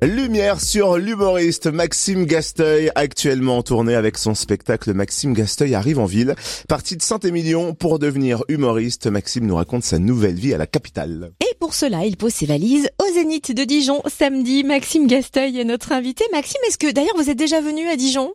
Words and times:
Lumière 0.00 0.60
sur 0.60 0.96
l'humoriste 0.96 1.66
Maxime 1.66 2.24
Gasteuil, 2.24 2.88
actuellement 2.94 3.58
en 3.58 3.62
tournée 3.64 3.96
avec 3.96 4.16
son 4.16 4.32
spectacle 4.32 4.94
Maxime 4.94 5.32
Gasteuil 5.32 5.74
arrive 5.74 5.98
en 5.98 6.04
ville. 6.04 6.36
Parti 6.68 6.96
de 6.96 7.02
Saint-Émilion 7.02 7.74
pour 7.74 7.98
devenir 7.98 8.44
humoriste, 8.48 9.08
Maxime 9.08 9.46
nous 9.46 9.56
raconte 9.56 9.82
sa 9.82 9.98
nouvelle 9.98 10.36
vie 10.36 10.54
à 10.54 10.58
la 10.58 10.68
capitale. 10.68 11.32
Et 11.40 11.52
pour 11.58 11.74
cela, 11.74 12.04
il 12.04 12.16
pose 12.16 12.32
ses 12.32 12.46
valises 12.46 12.88
au 13.02 13.12
Zénith 13.12 13.50
de 13.50 13.64
Dijon 13.64 14.00
samedi. 14.06 14.62
Maxime 14.62 15.08
Gasteuil 15.08 15.58
est 15.58 15.64
notre 15.64 15.90
invité. 15.90 16.24
Maxime, 16.30 16.60
est-ce 16.68 16.78
que 16.78 16.92
d'ailleurs 16.92 17.16
vous 17.16 17.28
êtes 17.28 17.38
déjà 17.38 17.60
venu 17.60 17.88
à 17.88 17.96
Dijon? 17.96 18.34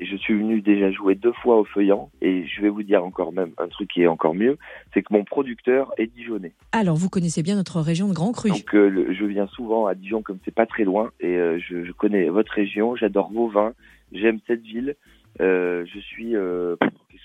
Je 0.00 0.16
suis 0.16 0.34
venu 0.34 0.60
déjà 0.60 0.90
jouer 0.90 1.14
deux 1.14 1.32
fois 1.32 1.58
au 1.58 1.64
Feuillant 1.64 2.10
et 2.20 2.46
je 2.46 2.62
vais 2.62 2.68
vous 2.68 2.82
dire 2.82 3.04
encore 3.04 3.32
même 3.32 3.52
un 3.58 3.68
truc 3.68 3.90
qui 3.90 4.02
est 4.02 4.06
encore 4.06 4.34
mieux, 4.34 4.58
c'est 4.92 5.02
que 5.02 5.12
mon 5.12 5.24
producteur 5.24 5.92
est 5.98 6.06
dijonnais. 6.06 6.52
Alors 6.72 6.96
vous 6.96 7.08
connaissez 7.08 7.42
bien 7.42 7.56
notre 7.56 7.80
région 7.80 8.08
de 8.08 8.14
Grand 8.14 8.32
Cru. 8.32 8.50
Donc 8.50 8.74
euh, 8.74 9.12
je 9.12 9.24
viens 9.24 9.46
souvent 9.48 9.86
à 9.86 9.94
Dijon 9.94 10.22
comme 10.22 10.38
c'est 10.44 10.54
pas 10.54 10.66
très 10.66 10.84
loin 10.84 11.10
et 11.20 11.36
euh, 11.36 11.58
je, 11.58 11.84
je, 11.84 11.92
connais 11.92 12.28
votre 12.28 12.52
région, 12.52 12.96
j'adore 12.96 13.32
vos 13.32 13.48
vins, 13.48 13.72
j'aime 14.12 14.38
cette 14.46 14.62
ville. 14.62 14.96
Euh, 15.40 15.84
je 15.92 15.98
suis, 16.00 16.36
euh, 16.36 16.76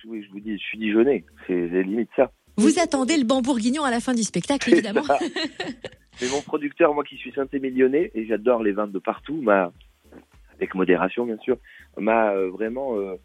je 0.04 0.32
vous 0.32 0.40
dis, 0.40 0.58
je 0.58 0.64
suis 0.64 0.78
dijonnais, 0.78 1.26
c'est 1.46 1.84
limite 1.84 2.10
ça. 2.16 2.32
Vous 2.56 2.80
attendez 2.80 3.18
le 3.18 3.24
bourguignon 3.26 3.84
à 3.84 3.92
la 3.92 4.00
fin 4.00 4.14
du 4.14 4.24
spectacle 4.24 4.72
évidemment. 4.72 5.04
c'est 6.14 6.32
mon 6.32 6.42
producteur, 6.42 6.94
moi 6.94 7.04
qui 7.04 7.18
suis 7.18 7.32
saint-émilionnais 7.34 8.12
et 8.16 8.26
j'adore 8.26 8.64
les 8.64 8.72
vins 8.72 8.88
de 8.88 9.00
partout, 9.00 9.42
m'a 9.42 9.72
avec 10.58 10.74
modération 10.74 11.26
bien 11.26 11.38
sûr, 11.38 11.58
m'a 12.00 12.32
euh, 12.34 12.50
vraiment 12.50 12.98
euh, 12.98 13.16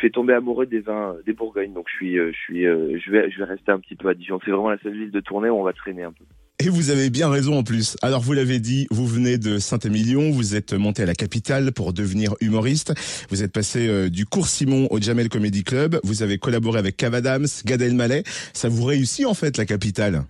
fait 0.00 0.10
tomber 0.10 0.34
amoureux 0.34 0.66
des 0.66 0.80
vins 0.80 1.16
des 1.26 1.32
Bourgognes. 1.32 1.72
Donc 1.72 1.86
je 1.90 1.96
suis, 1.96 2.18
euh, 2.18 2.32
je 2.32 2.38
suis, 2.38 2.62
je 2.64 3.10
vais, 3.10 3.30
je 3.30 3.38
vais 3.38 3.44
rester 3.44 3.72
un 3.72 3.78
petit 3.78 3.96
peu 3.96 4.08
à 4.08 4.14
Dijon. 4.14 4.38
C'est 4.44 4.50
vraiment 4.50 4.70
la 4.70 4.78
seule 4.78 4.98
ville 4.98 5.10
de 5.10 5.20
tournée 5.20 5.48
où 5.48 5.56
on 5.56 5.62
va 5.62 5.72
traîner 5.72 6.02
un 6.02 6.12
peu. 6.12 6.24
Et 6.60 6.68
vous 6.68 6.90
avez 6.90 7.10
bien 7.10 7.28
raison 7.28 7.58
en 7.58 7.62
plus. 7.64 7.96
Alors 8.00 8.20
vous 8.20 8.32
l'avez 8.32 8.60
dit, 8.60 8.86
vous 8.90 9.06
venez 9.06 9.38
de 9.38 9.58
Saint-Émilion, 9.58 10.30
vous 10.30 10.54
êtes 10.54 10.72
monté 10.72 11.02
à 11.02 11.06
la 11.06 11.14
capitale 11.14 11.72
pour 11.72 11.92
devenir 11.92 12.34
humoriste. 12.40 12.94
Vous 13.28 13.42
êtes 13.42 13.52
passé 13.52 14.08
du 14.08 14.24
cours 14.24 14.46
Simon 14.46 14.86
au 14.90 15.00
Jamel 15.00 15.28
Comedy 15.28 15.64
Club. 15.64 15.98
Vous 16.04 16.22
avez 16.22 16.38
collaboré 16.38 16.78
avec 16.78 16.96
Cavadams, 16.96 17.46
Gad 17.66 17.82
Elmaleh. 17.82 18.22
Ça 18.52 18.68
vous 18.68 18.84
réussit 18.84 19.26
en 19.26 19.34
fait 19.34 19.58
la 19.58 19.66
capitale? 19.66 20.22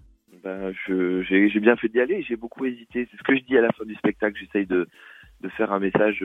Ben, 0.42 0.72
j'ai 0.88 1.60
bien 1.60 1.76
fait 1.76 1.88
d'y 1.88 2.00
aller. 2.00 2.24
J'ai 2.26 2.36
beaucoup 2.36 2.64
hésité. 2.64 3.06
C'est 3.10 3.18
ce 3.18 3.22
que 3.22 3.36
je 3.36 3.42
dis 3.44 3.58
à 3.58 3.60
la 3.60 3.70
fin 3.72 3.84
du 3.84 3.94
spectacle. 3.94 4.36
J'essaye 4.40 4.66
de, 4.66 4.88
de 5.42 5.48
faire 5.50 5.72
un 5.72 5.78
message 5.78 6.24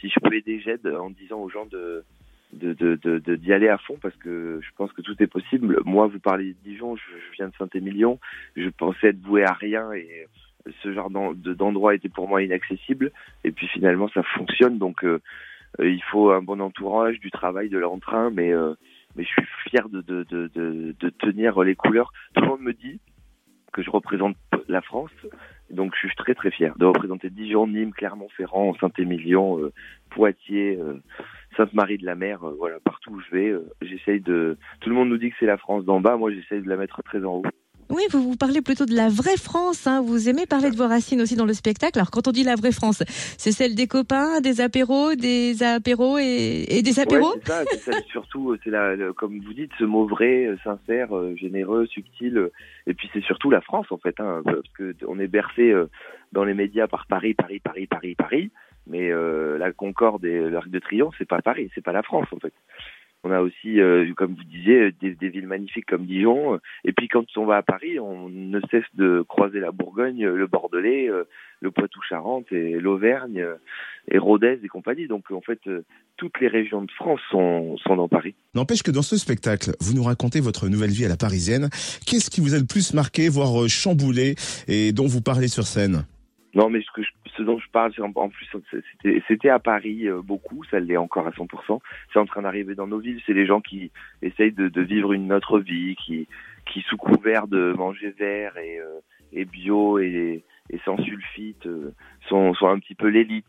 si 0.00 0.08
je 0.08 0.20
peux 0.20 0.34
aider, 0.34 0.60
j'aide 0.60 0.86
en 0.86 1.10
disant 1.10 1.40
aux 1.40 1.48
gens 1.48 1.66
de 1.66 2.04
de 2.52 2.72
d'y 3.36 3.46
de, 3.48 3.52
aller 3.52 3.68
à 3.68 3.78
fond 3.78 3.98
parce 4.00 4.16
que 4.16 4.60
je 4.62 4.68
pense 4.76 4.92
que 4.92 5.02
tout 5.02 5.20
est 5.20 5.26
possible. 5.26 5.80
Moi, 5.84 6.06
vous 6.06 6.20
parlez 6.20 6.52
de 6.52 6.56
Dijon, 6.64 6.96
je, 6.96 7.02
viens 7.36 7.48
de 7.48 7.54
Saint-Émilion, 7.58 8.20
je 8.56 8.68
pensais 8.68 9.08
être 9.08 9.20
voué 9.20 9.44
à 9.44 9.52
rien 9.52 9.92
et 9.92 10.26
ce 10.82 10.92
genre 10.92 11.10
d'endroit 11.10 11.94
était 11.94 12.08
pour 12.08 12.28
moi 12.28 12.42
inaccessible. 12.42 13.12
Et 13.42 13.52
puis 13.52 13.66
finalement, 13.68 14.08
ça 14.08 14.22
fonctionne. 14.22 14.78
Donc, 14.78 15.04
euh, 15.04 15.20
il 15.80 16.02
faut 16.04 16.30
un 16.30 16.42
bon 16.42 16.60
entourage, 16.60 17.18
du 17.20 17.30
travail, 17.30 17.68
de 17.68 17.78
l'entrain, 17.78 18.30
mais 18.30 18.52
euh, 18.52 18.74
mais 19.16 19.24
je 19.24 19.30
suis 19.30 19.46
fier 19.70 19.88
de, 19.88 20.00
de, 20.00 20.24
de, 20.24 20.94
de, 20.98 21.10
tenir 21.10 21.60
les 21.62 21.76
couleurs. 21.76 22.12
Tout 22.34 22.42
le 22.42 22.48
monde 22.48 22.62
me 22.62 22.72
dit 22.72 23.00
que 23.74 23.82
je 23.82 23.90
représente 23.90 24.36
la 24.68 24.80
France. 24.80 25.10
Donc 25.70 25.92
je 25.94 26.06
suis 26.06 26.16
très 26.16 26.34
très 26.34 26.50
fier 26.50 26.74
de 26.78 26.86
représenter 26.86 27.28
Dijon, 27.28 27.66
Nîmes, 27.66 27.92
Clermont-Ferrand, 27.92 28.74
Saint-Émilion, 28.80 29.58
euh, 29.58 29.72
Poitiers, 30.10 30.78
euh, 30.80 31.02
Sainte-Marie-de-la-Mer, 31.56 32.44
euh, 32.44 32.54
voilà, 32.56 32.78
partout 32.80 33.10
où 33.10 33.20
je 33.20 33.30
vais, 33.30 33.54
j'essaye 33.82 34.20
de... 34.20 34.56
Tout 34.80 34.90
le 34.90 34.94
monde 34.94 35.08
nous 35.08 35.18
dit 35.18 35.30
que 35.30 35.36
c'est 35.40 35.46
la 35.46 35.58
France 35.58 35.84
d'en 35.84 36.00
bas, 36.00 36.16
moi 36.16 36.30
j'essaye 36.30 36.62
de 36.62 36.68
la 36.68 36.76
mettre 36.76 37.02
très 37.02 37.24
en 37.24 37.36
haut. 37.36 37.44
Oui, 37.94 38.02
vous 38.10 38.30
vous 38.30 38.36
parlez 38.36 38.60
plutôt 38.60 38.86
de 38.86 38.96
la 38.96 39.08
vraie 39.08 39.36
France. 39.36 39.86
Hein. 39.86 40.02
Vous 40.04 40.28
aimez 40.28 40.46
parler 40.46 40.72
de 40.72 40.76
vos 40.76 40.88
racines 40.88 41.20
aussi 41.20 41.36
dans 41.36 41.44
le 41.44 41.54
spectacle. 41.54 41.96
Alors, 41.96 42.10
quand 42.10 42.26
on 42.26 42.32
dit 42.32 42.42
la 42.42 42.56
vraie 42.56 42.72
France, 42.72 43.04
c'est 43.06 43.52
celle 43.52 43.76
des 43.76 43.86
copains, 43.86 44.40
des 44.40 44.60
apéros, 44.60 45.14
des 45.14 45.62
apéros 45.62 46.18
et, 46.18 46.82
des 46.82 46.98
apéros. 46.98 47.34
c'est 47.44 47.92
ça. 47.92 47.92
surtout, 48.10 48.56
c'est 48.64 48.70
la, 48.70 48.96
comme 49.16 49.38
vous 49.38 49.52
dites, 49.52 49.70
ce 49.78 49.84
mot 49.84 50.08
vrai, 50.08 50.46
euh, 50.46 50.56
sincère, 50.64 51.16
euh, 51.16 51.36
généreux, 51.36 51.86
subtil. 51.86 52.36
Euh, 52.36 52.52
et 52.88 52.94
puis, 52.94 53.08
c'est 53.12 53.22
surtout 53.22 53.48
la 53.48 53.60
France, 53.60 53.86
en 53.90 53.98
fait, 53.98 54.18
hein, 54.18 54.42
parce 54.44 54.68
que 54.76 54.96
on 55.06 55.20
est 55.20 55.28
bercé 55.28 55.72
dans 56.32 56.42
les 56.42 56.54
médias 56.54 56.88
par 56.88 57.06
Paris, 57.06 57.34
Paris, 57.34 57.60
Paris, 57.60 57.86
Paris, 57.86 58.16
Paris. 58.16 58.50
Mais 58.88 59.10
la 59.10 59.72
Concorde 59.72 60.24
et 60.26 60.50
l'Arc 60.50 60.68
de 60.68 60.78
Triomphe, 60.78 61.14
c'est 61.16 61.28
pas 61.28 61.40
Paris, 61.40 61.70
c'est 61.74 61.80
pas 61.80 61.92
la 61.92 62.02
France, 62.02 62.26
en 62.32 62.38
fait. 62.38 62.52
On 63.24 63.30
a 63.30 63.40
aussi, 63.40 63.80
euh, 63.80 64.12
comme 64.16 64.34
vous 64.34 64.44
disiez, 64.44 64.92
des, 65.00 65.28
villes 65.30 65.46
magnifiques 65.46 65.86
comme 65.86 66.04
Dijon. 66.04 66.60
Et 66.84 66.92
puis 66.92 67.08
quand 67.08 67.24
on 67.36 67.46
va 67.46 67.56
à 67.56 67.62
Paris, 67.62 67.98
on 67.98 68.28
ne 68.28 68.60
cesse 68.70 68.84
de 68.94 69.24
croiser 69.26 69.60
la 69.60 69.72
Bourgogne, 69.72 70.26
le 70.26 70.46
Bordelais, 70.46 71.08
euh, 71.08 71.24
le 71.60 71.70
Poitou-Charentes 71.70 72.52
et 72.52 72.78
l'Auvergne 72.78 73.42
et 74.10 74.18
Rodez 74.18 74.60
et 74.62 74.68
compagnie. 74.68 75.08
Donc 75.08 75.30
en 75.30 75.40
fait, 75.40 75.58
euh, 75.66 75.86
toutes 76.18 76.38
les 76.38 76.48
régions 76.48 76.82
de 76.82 76.90
France 76.90 77.20
sont, 77.30 77.78
sont 77.78 77.96
dans 77.96 78.08
Paris. 78.08 78.34
N'empêche 78.54 78.82
que 78.82 78.90
dans 78.90 79.00
ce 79.02 79.16
spectacle, 79.16 79.70
vous 79.80 79.94
nous 79.94 80.04
racontez 80.04 80.40
votre 80.40 80.68
nouvelle 80.68 80.90
vie 80.90 81.06
à 81.06 81.08
la 81.08 81.16
parisienne. 81.16 81.70
Qu'est-ce 82.06 82.28
qui 82.28 82.42
vous 82.42 82.54
a 82.54 82.58
le 82.58 82.66
plus 82.66 82.92
marqué, 82.92 83.30
voire 83.30 83.66
chamboulé, 83.70 84.34
et 84.68 84.92
dont 84.92 85.06
vous 85.06 85.22
parlez 85.22 85.48
sur 85.48 85.64
scène? 85.64 86.04
Non, 86.54 86.70
mais 86.70 86.80
ce, 86.82 86.92
que 86.94 87.02
ce 87.36 87.42
dont 87.42 87.58
je 87.58 87.68
parle, 87.70 87.92
en 87.98 88.28
plus, 88.28 88.48
c'était 89.28 89.48
à 89.48 89.58
Paris 89.58 90.08
euh, 90.08 90.22
beaucoup, 90.22 90.64
ça 90.64 90.80
l'est 90.80 90.96
encore 90.96 91.26
à 91.26 91.30
100%. 91.30 91.80
C'est 92.12 92.18
en 92.18 92.26
train 92.26 92.42
d'arriver 92.42 92.74
dans 92.74 92.86
nos 92.86 92.98
villes. 92.98 93.20
C'est 93.26 93.32
les 93.32 93.46
gens 93.46 93.60
qui 93.60 93.90
essayent 94.22 94.52
de, 94.52 94.68
de, 94.68 94.82
vivre 94.82 95.12
une 95.12 95.32
autre 95.32 95.58
vie, 95.58 95.96
qui, 95.96 96.28
qui 96.66 96.82
sous 96.82 96.96
couvert 96.96 97.46
de 97.46 97.72
manger 97.76 98.10
vert 98.10 98.56
et, 98.58 98.78
euh, 98.78 99.00
et 99.32 99.44
bio 99.44 99.98
et, 99.98 100.44
et 100.70 100.78
sans 100.84 100.96
sulfite, 100.98 101.66
euh, 101.66 101.92
sont, 102.28 102.54
sont 102.54 102.68
un 102.68 102.78
petit 102.78 102.94
peu 102.94 103.08
l'élite 103.08 103.46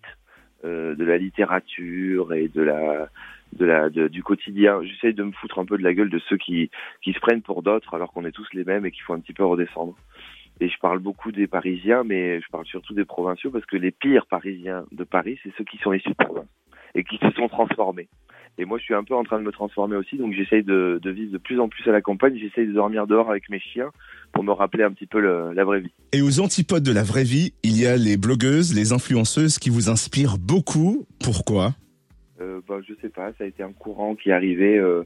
de 0.63 1.03
la 1.03 1.18
littérature 1.19 2.34
et 2.34 2.47
de 2.47 2.63
la 2.63 3.09
de 3.53 3.66
la 3.66 3.90
du 3.90 4.24
quotidien. 4.24 4.81
J'essaye 4.81 5.13
de 5.13 5.22
me 5.22 5.31
foutre 5.31 5.59
un 5.59 5.66
peu 5.66 5.78
de 5.78 5.84
la 5.84 5.94
gueule 5.94 6.09
de 6.09 6.18
ceux 6.28 6.38
qui 6.38 6.72
qui 7.03 7.13
se 7.13 7.19
prennent 7.19 7.44
pour 7.44 7.62
d'autres 7.62 7.94
alors 7.94 8.12
qu'on 8.12 8.25
est 8.25 8.31
tous 8.31 8.47
les 8.53 8.63
mêmes 8.63 8.84
et 8.84 8.90
qu'il 8.90 9.03
faut 9.03 9.13
un 9.13 9.19
petit 9.19 9.34
peu 9.34 9.45
redescendre. 9.45 9.95
Et 10.62 10.70
je 10.70 10.78
parle 10.80 11.00
beaucoup 11.00 11.32
des 11.32 11.48
Parisiens, 11.48 12.04
mais 12.04 12.40
je 12.40 12.48
parle 12.50 12.66
surtout 12.66 12.94
des 12.94 13.06
provinciaux 13.06 13.52
parce 13.52 13.66
que 13.66 13.76
les 13.76 13.92
pires 13.92 14.26
Parisiens 14.26 14.86
de 14.92 15.04
Paris, 15.04 15.38
c'est 15.44 15.52
ceux 15.58 15.66
qui 15.66 15.78
sont 15.78 15.92
issus 15.94 16.10
de 16.10 16.26
province 16.26 16.48
et 16.94 17.04
qui 17.04 17.18
se 17.18 17.30
sont 17.32 17.50
transformés. 17.50 18.08
Et 18.58 18.64
moi, 18.64 18.78
je 18.78 18.84
suis 18.86 18.94
un 18.94 19.04
peu 19.04 19.14
en 19.14 19.24
train 19.24 19.38
de 19.38 19.44
me 19.44 19.52
transformer 19.52 19.98
aussi, 19.98 20.16
donc 20.16 20.34
j'essaye 20.34 20.64
de, 20.64 20.98
de, 21.04 21.12
vivre 21.12 21.34
de 21.34 21.38
plus 21.38 21.60
en 21.60 21.68
plus 21.68 21.86
à 21.90 21.92
la 21.92 22.02
campagne. 22.02 22.38
J'essaye 22.38 22.68
de 22.68 22.72
dormir 22.72 23.06
dehors 23.06 23.30
avec 23.30 23.50
mes 23.50 23.60
chiens 23.60 23.92
pour 24.32 24.46
me 24.46 24.54
rappeler 24.54 24.84
un 24.84 24.92
petit 24.92 25.08
peu 25.08 25.20
le, 25.20 25.52
la 25.52 25.66
vraie 25.66 25.82
vie. 25.82 25.92
Et 26.14 26.22
aux 26.22 26.40
antipodes 26.40 26.84
de 26.84 26.94
la 26.94 27.04
vraie 27.04 27.26
vie, 27.26 27.54
il 27.64 27.78
y 27.78 27.86
a 27.86 27.98
les 27.98 28.16
blogueuses, 28.16 28.74
les 28.74 28.94
influenceuses 28.94 29.60
qui 29.60 29.70
vous 29.70 29.90
inspirent 29.90 30.38
beaucoup. 30.38 31.06
Pourquoi? 31.22 31.72
Euh, 32.40 32.62
bah, 32.66 32.80
Je 32.88 32.94
sais 33.02 33.10
pas, 33.10 33.34
ça 33.34 33.44
a 33.44 33.48
été 33.48 33.62
un 33.62 33.74
courant 33.74 34.16
qui 34.16 34.30
est 34.30 34.34
arrivé 34.34 34.78
euh, 34.78 35.04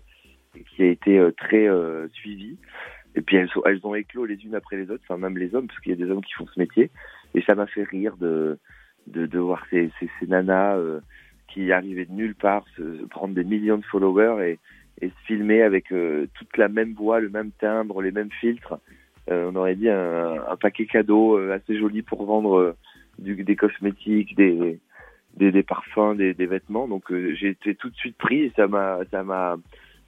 et 0.55 0.63
qui 0.63 0.83
a 0.83 0.87
été 0.87 1.17
euh, 1.17 1.31
très 1.31 1.67
euh, 1.67 2.07
suivi. 2.09 2.57
Et 3.15 3.21
puis 3.21 3.37
elles, 3.37 3.49
ont 3.83 3.95
éclos 3.95 4.25
les 4.25 4.43
unes 4.45 4.55
après 4.55 4.77
les 4.77 4.89
autres, 4.91 5.03
enfin 5.07 5.17
même 5.17 5.37
les 5.37 5.55
hommes, 5.55 5.67
parce 5.67 5.79
qu'il 5.79 5.91
y 5.91 6.01
a 6.01 6.05
des 6.05 6.11
hommes 6.11 6.23
qui 6.23 6.33
font 6.33 6.47
ce 6.47 6.59
métier. 6.59 6.89
Et 7.33 7.41
ça 7.41 7.55
m'a 7.55 7.67
fait 7.67 7.83
rire 7.83 8.17
de, 8.17 8.57
de, 9.07 9.25
de 9.25 9.39
voir 9.39 9.65
ces, 9.69 9.91
ces, 9.99 10.09
ces 10.19 10.27
nanas 10.27 10.77
euh, 10.77 10.99
qui 11.47 11.71
arrivaient 11.71 12.05
de 12.05 12.13
nulle 12.13 12.35
part, 12.35 12.65
se, 12.77 13.05
prendre 13.07 13.33
des 13.33 13.43
millions 13.43 13.77
de 13.77 13.85
followers 13.85 14.51
et, 14.51 15.05
et 15.05 15.09
se 15.09 15.25
filmer 15.25 15.63
avec 15.63 15.91
euh, 15.91 16.27
toute 16.35 16.55
la 16.57 16.67
même 16.67 16.93
voix, 16.93 17.19
le 17.19 17.29
même 17.29 17.51
timbre, 17.59 18.01
les 18.01 18.11
mêmes 18.11 18.31
filtres. 18.39 18.79
Euh, 19.29 19.49
on 19.51 19.55
aurait 19.55 19.75
dit 19.75 19.89
un, 19.89 20.43
un 20.47 20.55
paquet 20.55 20.85
cadeau 20.85 21.37
assez 21.51 21.77
joli 21.77 22.01
pour 22.01 22.25
vendre 22.25 22.75
du, 23.17 23.43
des 23.43 23.55
cosmétiques, 23.55 24.35
des, 24.35 24.79
des, 25.35 25.51
des 25.51 25.63
parfums, 25.63 26.15
des, 26.15 26.33
des 26.33 26.45
vêtements. 26.45 26.87
Donc 26.87 27.11
j'ai 27.11 27.49
été 27.49 27.75
tout 27.75 27.89
de 27.89 27.95
suite 27.95 28.17
pris 28.17 28.43
et 28.43 28.53
ça 28.55 28.67
m'a 28.67 28.99
ça 29.11 29.23
m'a 29.23 29.57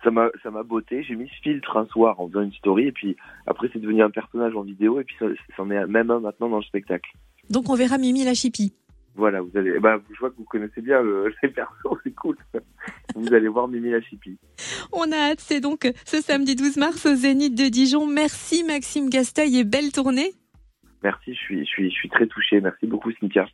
ça 0.03 0.11
m'a 0.11 0.29
ça 0.43 0.51
m'a 0.51 0.63
botté. 0.63 1.03
J'ai 1.03 1.15
mis 1.15 1.27
ce 1.27 1.41
filtre 1.41 1.77
un 1.77 1.85
soir 1.87 2.19
en 2.19 2.27
faisant 2.27 2.41
une 2.41 2.53
story 2.53 2.87
et 2.87 2.91
puis 2.91 3.15
après 3.45 3.69
c'est 3.71 3.79
devenu 3.79 4.01
un 4.01 4.09
personnage 4.09 4.55
en 4.55 4.61
vidéo 4.61 4.99
et 4.99 5.03
puis 5.03 5.15
ça, 5.19 5.25
c'en 5.55 5.69
est 5.69 5.85
même 5.87 6.11
un 6.11 6.19
maintenant 6.19 6.49
dans 6.49 6.57
le 6.57 6.63
spectacle. 6.63 7.11
Donc 7.49 7.69
on 7.69 7.75
verra 7.75 7.97
Mimi 7.97 8.23
la 8.23 8.33
chipie. 8.33 8.73
Voilà, 9.15 9.41
vous 9.41 9.51
allez, 9.55 9.77
bah, 9.79 9.99
je 10.09 10.19
vois 10.19 10.29
que 10.29 10.37
vous 10.37 10.45
connaissez 10.45 10.81
bien 10.81 11.01
le, 11.01 11.33
les 11.43 11.49
persos, 11.49 11.97
c'est 12.03 12.15
cool. 12.15 12.37
vous 13.15 13.33
allez 13.33 13.49
voir 13.49 13.67
Mimi 13.67 13.91
la 13.91 14.01
chipie. 14.01 14.37
On 14.93 15.11
a 15.11 15.31
hâte, 15.31 15.41
c'est 15.41 15.59
donc 15.59 15.91
ce 16.05 16.21
samedi 16.21 16.55
12 16.55 16.77
mars 16.77 17.05
au 17.05 17.13
Zénith 17.13 17.55
de 17.55 17.69
Dijon. 17.69 18.07
Merci 18.07 18.63
Maxime 18.63 19.09
Gasteuil 19.09 19.57
et 19.57 19.63
belle 19.65 19.91
tournée. 19.91 20.31
Merci, 21.03 21.33
je 21.33 21.39
suis, 21.39 21.59
je 21.59 21.69
suis, 21.69 21.89
je 21.89 21.95
suis 21.95 22.09
très 22.09 22.27
touché. 22.27 22.61
Merci 22.61 22.87
beaucoup 22.87 23.11
Cynthia. 23.19 23.47